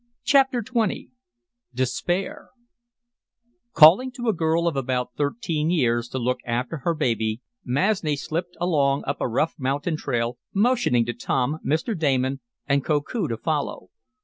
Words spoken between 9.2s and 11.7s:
a rough mountain trail, motioning to Tom,